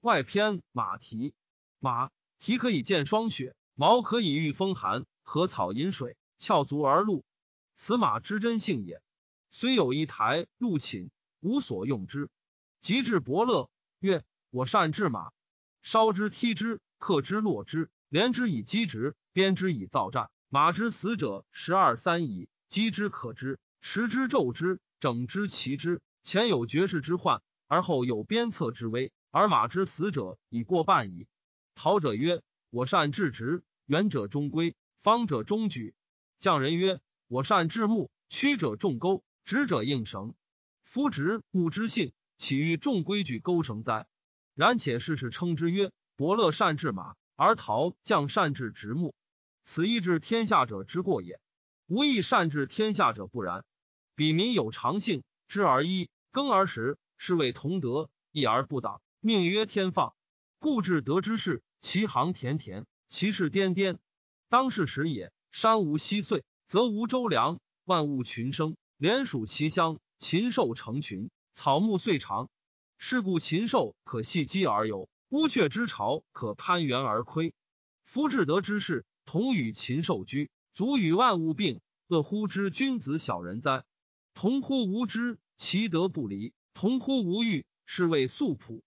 [0.00, 1.34] 外篇马蹄，
[1.78, 5.04] 马蹄可以见霜雪，毛可以御风寒。
[5.22, 7.22] 河草饮水，翘足而入，
[7.74, 9.02] 此马之真性也。
[9.50, 11.10] 虽有一台路寝，
[11.40, 12.30] 无所用之。
[12.80, 15.32] 及至伯乐，曰：“我善治马，
[15.82, 20.30] 烧之，踢之，克之，落之，连之以击直，鞭之以造战。
[20.48, 22.48] 马之死者十二三矣。
[22.68, 26.00] 击之可之，持之骤之，整之齐之。
[26.22, 29.12] 前有绝世之患，而后有鞭策之危。
[29.30, 31.26] 而马之死者已过半矣。”
[31.74, 35.94] 陶者曰：“我善治直，远者中归，方者中举。”
[36.38, 40.34] 匠人曰：“我善治木，曲者重钩，直者应绳。
[40.82, 44.06] 夫直木之性。”岂欲重规矩钩绳哉？
[44.54, 49.14] 然且世事称之曰：伯乐善治马，而陶匠善治直木。
[49.62, 51.38] 此亦治天下者之过也。
[51.86, 53.66] 无亦善治天下者不然。
[54.14, 60.14] 彼民有常性，知而一，耕而食，是谓同德；义而不党，命曰天放。
[60.58, 63.98] 故至德之事，其行田田，其事颠颠。
[64.48, 71.30] 当是时也，山无稀碎，则无周粮，万物群生，连属其乡，禽兽成群。
[71.52, 72.48] 草木遂长，
[72.96, 77.52] 是故禽兽可系鸡而游，乌鹊之巢可攀援而窥。
[78.04, 81.82] 夫至德之士，同与禽兽居，足与万物并。
[82.08, 83.84] 恶乎之君子小人哉？
[84.32, 88.82] 同乎无知，其德不离；同乎无欲，是谓素朴。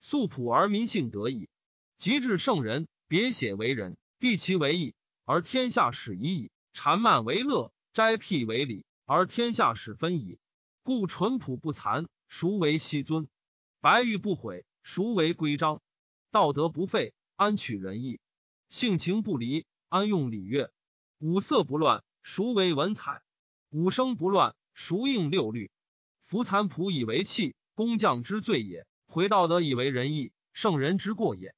[0.00, 1.48] 素朴而民性得矣。
[1.96, 6.50] 及至圣人，别写为人，地其为义，而天下始已矣。
[6.72, 10.38] 谄慢为乐，斋辟为礼，而天下始分矣。
[10.82, 12.08] 故淳朴不残。
[12.28, 13.26] 孰为希尊？
[13.80, 15.80] 白玉不毁，孰为规章？
[16.30, 18.20] 道德不废，安取仁义？
[18.68, 20.70] 性情不离，安用礼乐？
[21.18, 23.22] 五色不乱，孰为文采？
[23.70, 25.70] 五声不乱，孰应六律？
[26.22, 31.54] 夫残朴以为器，工匠之罪也；回道德以为仁义，圣人之过也。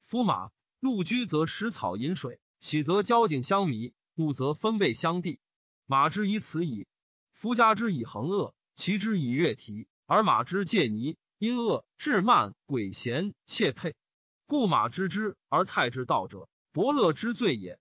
[0.00, 5.38] 夫马陆居则食草饮水，喜则交颈相迷，怒则分贝相地。
[5.84, 6.86] 马之以此矣。
[7.30, 9.86] 夫家之以横恶，其之以悦啼。
[10.06, 13.94] 而马之介泥，因恶至慢，鬼贤妾配，
[14.46, 17.78] 故马之之而太之道者，伯乐之罪也。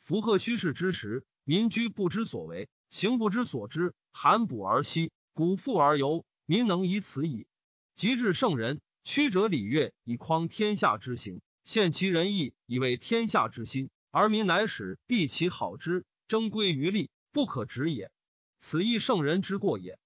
[0.00, 7.46] 夫贺虚室之时，民居不知所为，行不知所知，寒补而息，谷复而游，民能以此矣。
[7.96, 18.12] 及至圣人，曲折礼乐以匡天下之行，现其仁义以为天下之心，而民乃使地其好之，争归于利，不可止也。
[18.58, 19.98] 此亦圣人之过也。